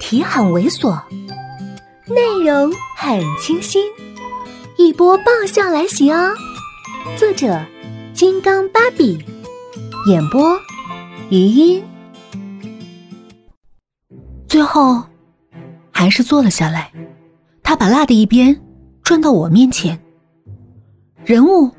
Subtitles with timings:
[0.00, 1.00] 题很猥琐，
[2.08, 3.84] 内容很清新，
[4.76, 6.32] 一波爆笑来袭哦！
[7.16, 7.64] 作者：
[8.14, 9.22] 金刚芭比，
[10.08, 10.58] 演播：
[11.28, 11.84] 余音。
[14.48, 15.04] 最后，
[15.92, 16.90] 还是坐了下来。
[17.62, 18.58] 他把蜡的一边
[19.04, 19.96] 转到我面前。
[21.24, 21.70] 人物：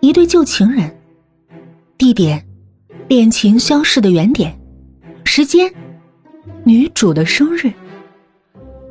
[0.00, 0.96] 一对旧情人。
[1.98, 2.42] 地点：
[3.08, 4.58] 恋情消逝的原点。
[5.24, 5.70] 时间。
[6.64, 7.72] 女主的生日，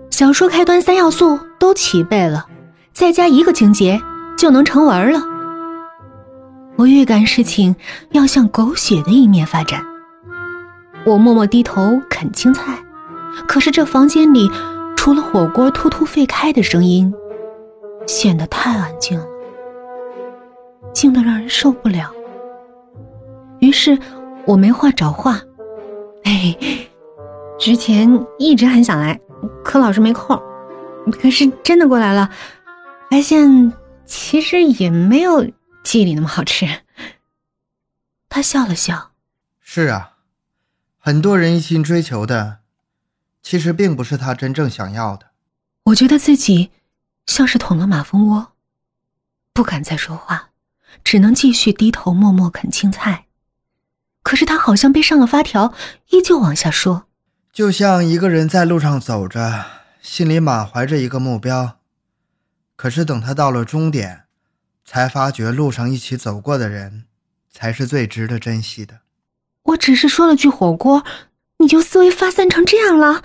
[0.10, 2.46] 小说开端三要素都齐备了，
[2.94, 4.02] 再加一个情节
[4.38, 5.22] 就能成文了。
[6.76, 7.76] 我预感事情
[8.12, 9.86] 要向狗血的一面发展。
[11.06, 12.78] 我默默低头啃青菜，
[13.48, 14.50] 可是这房间里
[14.96, 17.14] 除了火锅突突沸开的声音，
[18.08, 19.26] 显得太安静了，
[20.92, 22.12] 静得让人受不了。
[23.60, 23.98] 于是
[24.46, 25.40] 我没话找话，
[26.24, 26.58] 哎。
[27.60, 28.10] 之前
[28.40, 29.20] 一直很想来，
[29.66, 30.42] 可老是没空。
[31.12, 32.30] 可是真的过来了，
[33.12, 33.74] 发现
[34.06, 35.44] 其实也没有
[35.84, 36.66] 记忆里那么好吃。
[38.30, 39.12] 他笑了笑
[39.60, 40.14] ：“是啊，
[41.00, 42.60] 很多人一心追求的，
[43.44, 45.28] 其实并不是他真正想要的。”
[45.84, 46.72] 我觉得自己
[47.26, 48.54] 像是捅了马蜂窝，
[49.52, 50.52] 不敢再说话，
[51.04, 53.26] 只能继续低头默默啃青菜。
[54.24, 55.74] 可是他好像被上了发条，
[56.12, 57.09] 依旧往下说。
[57.60, 59.66] 就像一个人在路上走着，
[60.02, 61.78] 心里满怀着一个目标，
[62.78, 64.24] 可是等他到了终点，
[64.86, 67.04] 才发觉路上一起走过的人，
[67.52, 69.02] 才是最值得珍惜的。
[69.64, 71.04] 我只是说了句火锅，
[71.58, 73.22] 你就思维发散成这样了。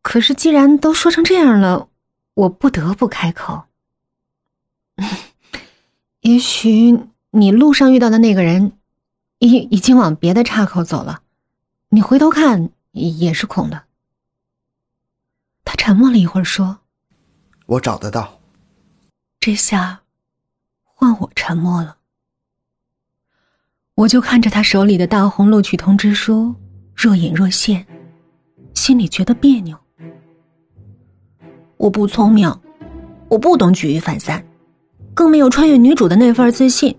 [0.00, 1.90] 可是既然都说成这样了，
[2.32, 3.64] 我不得不开口。
[6.22, 6.98] 也许
[7.32, 8.72] 你路上遇到的那个人，
[9.40, 11.20] 已已经往别的岔口走了，
[11.90, 12.70] 你回头看。
[12.96, 13.84] 也是空的。
[15.64, 16.78] 他沉默了一会儿，说
[17.66, 18.40] ：“我找得到。”
[19.38, 20.02] 这下
[20.82, 21.98] 换我沉默了。
[23.94, 26.54] 我就看着他手里的大红录取通知书，
[26.94, 27.86] 若隐若现，
[28.74, 29.78] 心里觉得别扭。
[31.76, 32.52] 我不聪明，
[33.28, 34.44] 我不懂举一反三，
[35.14, 36.98] 更没有穿越女主的那份自信，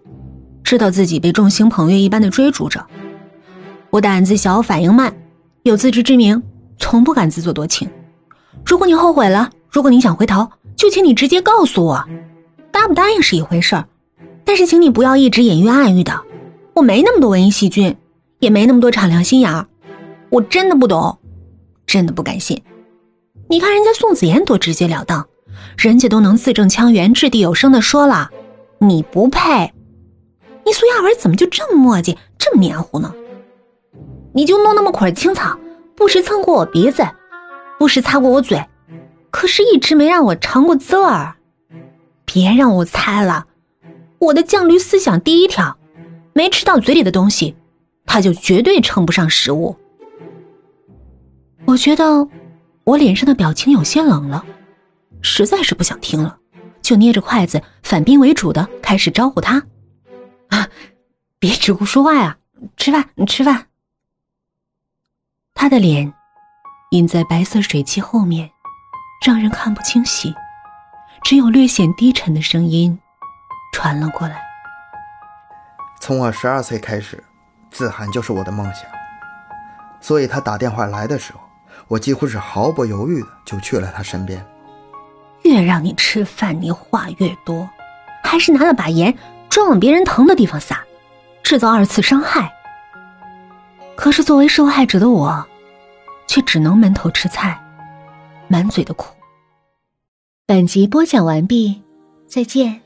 [0.63, 2.85] 知道自己被众星捧月一般的追逐着。
[3.89, 5.15] 我胆子小，反应慢。
[5.63, 6.41] 有自知之明，
[6.79, 7.89] 从不敢自作多情。
[8.65, 12.03] 如果你后悔了，如果你想回头，就请你直接告诉我。
[12.71, 13.87] 答不答应是一回事儿，
[14.45, 16.21] 但是请你不要一直隐约暗喻的。
[16.73, 17.95] 我没那么多文艺细菌，
[18.39, 19.67] 也没那么多敞亮心眼儿。
[20.29, 21.17] 我真的不懂，
[21.85, 22.61] 真的不敢信。
[23.49, 25.27] 你看人家宋子妍多直截了当，
[25.77, 28.29] 人家都能字正腔圆、掷地有声的说了，
[28.79, 29.73] 你不配。
[30.65, 33.13] 你苏亚文怎么就这么磨叽，这么黏糊呢？
[34.37, 35.57] 你就弄那么捆青草，
[35.95, 37.03] 不时蹭过我鼻子，
[37.79, 38.63] 不时擦过我嘴，
[39.31, 41.33] 可是一直没让我尝过滋味儿。
[42.23, 43.47] 别让我猜了，
[44.19, 45.75] 我的犟驴思想第一条，
[46.33, 47.55] 没吃到嘴里的东西，
[48.05, 49.75] 它就绝对称不上食物。
[51.65, 52.27] 我觉得
[52.83, 54.45] 我脸上的表情有些冷了，
[55.19, 56.37] 实在是不想听了，
[56.83, 59.65] 就捏着筷子反宾为主的开始招呼他
[60.49, 60.69] ：“啊，
[61.39, 62.37] 别只顾说话呀，
[62.75, 63.65] 吃饭，吃饭。”
[65.59, 66.13] 他的脸
[66.91, 68.47] 隐在白色水汽后面，
[69.25, 70.33] 让人看不清晰，
[71.23, 72.97] 只有略显低沉的声音
[73.73, 74.39] 传了过来。
[75.99, 77.21] 从我十二岁开始，
[77.71, 78.83] 自寒就是我的梦想，
[79.99, 81.39] 所以他打电话来的时候，
[81.87, 84.45] 我几乎是毫不犹豫的就去了他身边。
[85.41, 87.67] 越让你吃饭，你话越多，
[88.23, 89.13] 还是拿了把盐
[89.49, 90.79] 专往别人疼的地方撒，
[91.41, 92.53] 制造二次伤害。
[93.97, 95.43] 可是，作为受害者的我，
[96.27, 97.59] 却只能闷头吃菜，
[98.47, 99.11] 满嘴的苦。
[100.45, 101.81] 本集播讲完毕，
[102.27, 102.79] 再见。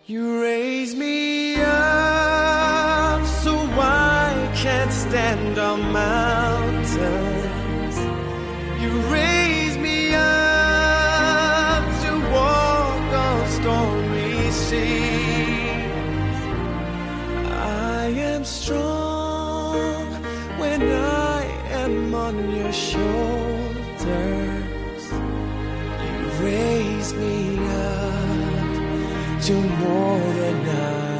[22.37, 24.03] On your shoulders.
[26.01, 31.10] You raise me up to more than I.